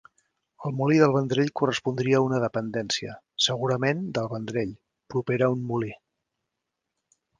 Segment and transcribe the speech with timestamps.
[0.67, 3.17] El molí del Vendrell correspondria a una dependència,
[3.49, 4.73] segurament del Vendrell,
[5.15, 5.93] propera a un molí.